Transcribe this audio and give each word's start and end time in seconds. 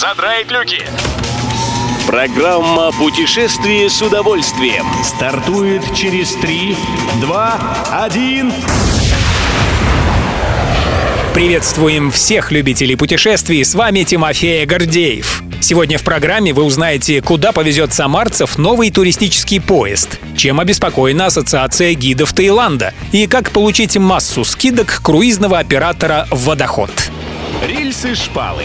задраить 0.00 0.50
люки. 0.50 0.82
Программа 2.06 2.90
«Путешествие 2.90 3.90
с 3.90 4.00
удовольствием» 4.00 4.86
стартует 5.04 5.82
через 5.94 6.32
3, 6.36 6.74
2, 7.20 7.60
1... 8.04 8.52
Приветствуем 11.34 12.10
всех 12.10 12.50
любителей 12.50 12.96
путешествий, 12.96 13.62
с 13.62 13.74
вами 13.74 14.02
Тимофей 14.02 14.64
Гордеев. 14.64 15.42
Сегодня 15.60 15.98
в 15.98 16.02
программе 16.02 16.54
вы 16.54 16.64
узнаете, 16.64 17.20
куда 17.20 17.52
повезет 17.52 17.92
самарцев 17.92 18.56
новый 18.58 18.90
туристический 18.90 19.60
поезд, 19.60 20.18
чем 20.36 20.60
обеспокоена 20.60 21.26
Ассоциация 21.26 21.92
гидов 21.92 22.32
Таиланда 22.32 22.94
и 23.12 23.26
как 23.26 23.50
получить 23.50 23.96
массу 23.98 24.44
скидок 24.44 25.02
круизного 25.04 25.58
оператора 25.58 26.26
«Водоход». 26.30 26.90
Рельсы-шпалы 27.62 28.64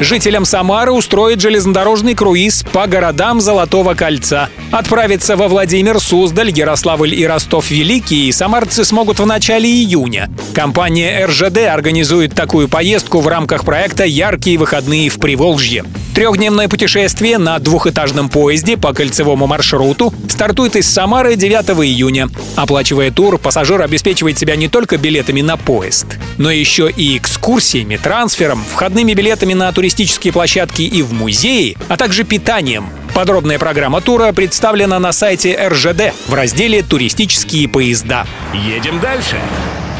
Жителям 0.00 0.44
Самары 0.44 0.92
устроит 0.92 1.40
железнодорожный 1.40 2.14
круиз 2.14 2.64
по 2.72 2.86
городам 2.86 3.40
Золотого 3.40 3.94
кольца. 3.94 4.48
Отправиться 4.72 5.36
во 5.36 5.46
Владимир, 5.46 6.00
Суздаль, 6.00 6.50
Ярославль 6.50 7.14
и 7.14 7.24
Ростов-Великий 7.24 8.30
самарцы 8.32 8.84
смогут 8.84 9.20
в 9.20 9.26
начале 9.26 9.70
июня. 9.70 10.30
Компания 10.52 11.24
РЖД 11.26 11.58
организует 11.70 12.34
такую 12.34 12.68
поездку 12.68 13.20
в 13.20 13.28
рамках 13.28 13.64
проекта 13.64 14.04
«Яркие 14.04 14.58
выходные 14.58 15.08
в 15.08 15.18
Приволжье». 15.18 15.84
Трехдневное 16.14 16.68
путешествие 16.68 17.38
на 17.38 17.58
двухэтажном 17.58 18.28
поезде 18.28 18.76
по 18.76 18.94
кольцевому 18.94 19.48
маршруту 19.48 20.14
стартует 20.28 20.76
из 20.76 20.88
Самары 20.88 21.34
9 21.34 21.70
июня. 21.84 22.28
Оплачивая 22.54 23.10
тур, 23.10 23.36
пассажир 23.36 23.82
обеспечивает 23.82 24.38
себя 24.38 24.54
не 24.54 24.68
только 24.68 24.96
билетами 24.96 25.40
на 25.40 25.56
поезд, 25.56 26.06
но 26.38 26.52
еще 26.52 26.88
и 26.88 27.18
экскурсиями, 27.18 27.96
трансфером, 27.96 28.64
входными 28.64 29.12
билетами 29.12 29.54
на 29.54 29.72
туристические 29.72 30.32
площадки 30.32 30.82
и 30.82 31.02
в 31.02 31.12
музеи, 31.12 31.76
а 31.88 31.96
также 31.96 32.22
питанием. 32.22 32.86
Подробная 33.12 33.58
программа 33.58 34.00
тура 34.00 34.32
представлена 34.32 35.00
на 35.00 35.12
сайте 35.12 35.58
РЖД 35.68 36.12
в 36.28 36.34
разделе 36.34 36.82
«Туристические 36.82 37.68
поезда». 37.68 38.24
Едем 38.52 39.00
дальше. 39.00 39.36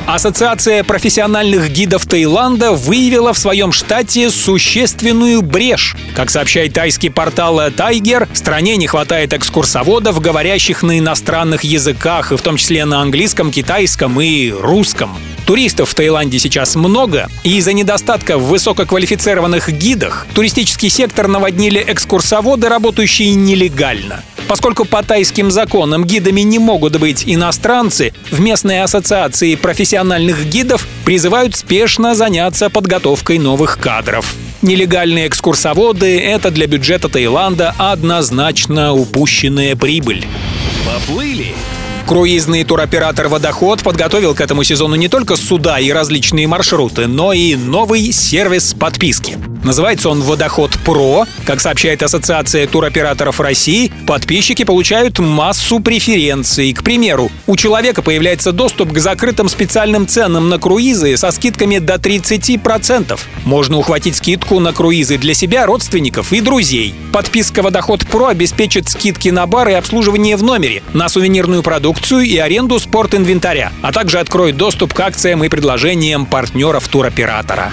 Ассоциация 0.06 0.84
профессиональных 0.84 1.70
гидов 1.70 2.04
Таиланда 2.04 2.72
выявила 2.72 3.32
в 3.32 3.38
своем 3.38 3.72
штате 3.72 4.30
существенную 4.30 5.40
брешь. 5.40 5.96
Как 6.14 6.30
сообщает 6.30 6.74
тайский 6.74 7.08
портал 7.08 7.58
Тайгер, 7.74 8.28
стране 8.34 8.76
не 8.76 8.86
хватает 8.86 9.32
экскурсоводов, 9.32 10.20
говорящих 10.20 10.82
на 10.82 10.98
иностранных 10.98 11.64
языках, 11.64 12.32
и 12.32 12.36
в 12.36 12.42
том 12.42 12.58
числе 12.58 12.84
на 12.84 13.00
английском, 13.00 13.50
китайском 13.50 14.20
и 14.20 14.50
русском. 14.50 15.16
Туристов 15.46 15.90
в 15.90 15.94
Таиланде 15.94 16.38
сейчас 16.38 16.74
много, 16.74 17.30
и 17.42 17.56
из-за 17.56 17.72
недостатка 17.72 18.36
в 18.36 18.44
высококвалифицированных 18.44 19.70
гидах 19.70 20.26
туристический 20.34 20.90
сектор 20.90 21.28
наводнили 21.28 21.82
экскурсоводы, 21.86 22.68
работающие 22.68 23.34
нелегально. 23.34 24.22
Поскольку 24.54 24.84
по 24.84 25.02
тайским 25.02 25.50
законам 25.50 26.04
гидами 26.04 26.42
не 26.42 26.60
могут 26.60 26.96
быть 27.00 27.24
иностранцы, 27.26 28.12
в 28.30 28.38
местной 28.38 28.84
ассоциации 28.84 29.56
профессиональных 29.56 30.48
гидов 30.48 30.86
призывают 31.04 31.56
спешно 31.56 32.14
заняться 32.14 32.70
подготовкой 32.70 33.40
новых 33.40 33.80
кадров. 33.80 34.32
Нелегальные 34.62 35.26
экскурсоводы— 35.26 36.20
это 36.20 36.52
для 36.52 36.68
бюджета 36.68 37.08
Таиланда 37.08 37.74
однозначно 37.78 38.94
упущенная 38.94 39.74
прибыль. 39.74 40.24
Поплыли. 40.86 41.52
Круизный 42.06 42.62
туроператор 42.62 43.26
«Водоход» 43.26 43.82
подготовил 43.82 44.36
к 44.36 44.40
этому 44.40 44.62
сезону 44.62 44.94
не 44.94 45.08
только 45.08 45.34
суда 45.34 45.80
и 45.80 45.90
различные 45.90 46.46
маршруты, 46.46 47.08
но 47.08 47.32
и 47.32 47.56
новый 47.56 48.12
сервис 48.12 48.72
подписки. 48.78 49.36
Называется 49.64 50.10
он 50.10 50.20
«Водоход 50.20 50.78
Про». 50.84 51.24
Как 51.46 51.60
сообщает 51.60 52.02
Ассоциация 52.02 52.66
туроператоров 52.66 53.40
России, 53.40 53.90
подписчики 54.06 54.62
получают 54.62 55.18
массу 55.18 55.80
преференций. 55.80 56.74
К 56.74 56.82
примеру, 56.82 57.32
у 57.46 57.56
человека 57.56 58.02
появляется 58.02 58.52
доступ 58.52 58.92
к 58.92 58.98
закрытым 58.98 59.48
специальным 59.48 60.06
ценам 60.06 60.50
на 60.50 60.58
круизы 60.58 61.16
со 61.16 61.30
скидками 61.30 61.78
до 61.78 61.94
30%. 61.94 63.18
Можно 63.44 63.78
ухватить 63.78 64.16
скидку 64.16 64.60
на 64.60 64.74
круизы 64.74 65.16
для 65.16 65.32
себя, 65.32 65.64
родственников 65.64 66.34
и 66.34 66.42
друзей. 66.42 66.94
Подписка 67.12 67.62
«Водоход 67.62 68.06
Про» 68.06 68.26
обеспечит 68.26 68.90
скидки 68.90 69.30
на 69.30 69.46
бар 69.46 69.70
и 69.70 69.72
обслуживание 69.72 70.36
в 70.36 70.42
номере, 70.42 70.82
на 70.92 71.08
сувенирную 71.08 71.62
продукцию 71.62 72.20
и 72.20 72.36
аренду 72.36 72.78
спортинвентаря, 72.78 73.72
а 73.80 73.92
также 73.92 74.18
откроет 74.18 74.58
доступ 74.58 74.92
к 74.92 75.00
акциям 75.00 75.42
и 75.42 75.48
предложениям 75.48 76.26
партнеров 76.26 76.86
туроператора. 76.88 77.72